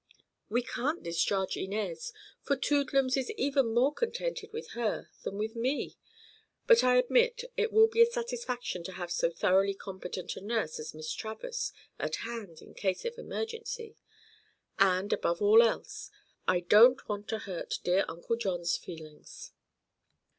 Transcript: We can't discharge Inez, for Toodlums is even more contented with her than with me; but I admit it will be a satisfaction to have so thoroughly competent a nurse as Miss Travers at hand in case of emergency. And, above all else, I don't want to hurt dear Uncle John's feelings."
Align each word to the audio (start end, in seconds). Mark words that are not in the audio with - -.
We 0.49 0.63
can't 0.63 1.03
discharge 1.03 1.55
Inez, 1.55 2.11
for 2.41 2.55
Toodlums 2.55 3.15
is 3.17 3.29
even 3.37 3.71
more 3.71 3.93
contented 3.93 4.51
with 4.51 4.69
her 4.71 5.11
than 5.21 5.37
with 5.37 5.55
me; 5.55 5.95
but 6.65 6.83
I 6.83 6.95
admit 6.97 7.43
it 7.55 7.71
will 7.71 7.85
be 7.87 8.01
a 8.01 8.07
satisfaction 8.07 8.83
to 8.85 8.93
have 8.93 9.11
so 9.11 9.29
thoroughly 9.29 9.75
competent 9.75 10.35
a 10.35 10.41
nurse 10.41 10.79
as 10.79 10.95
Miss 10.95 11.13
Travers 11.13 11.71
at 11.99 12.15
hand 12.25 12.63
in 12.63 12.73
case 12.73 13.05
of 13.05 13.19
emergency. 13.19 13.95
And, 14.79 15.13
above 15.13 15.39
all 15.39 15.61
else, 15.61 16.09
I 16.47 16.61
don't 16.61 17.07
want 17.07 17.27
to 17.27 17.37
hurt 17.37 17.75
dear 17.83 18.03
Uncle 18.07 18.37
John's 18.37 18.77
feelings." 18.77 19.51